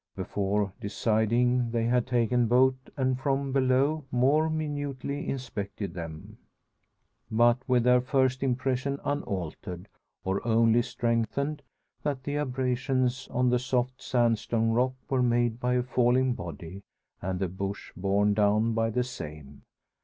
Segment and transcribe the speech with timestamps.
[0.15, 6.39] Before deciding they had taken boat, and from below more minutely inspected them.
[7.29, 9.87] But with their first impression unaltered
[10.23, 11.61] or only strengthened
[12.01, 16.81] that the abrasions on the soft sandstone rock were made by a falling body,
[17.21, 19.61] and the bush borne down by the same.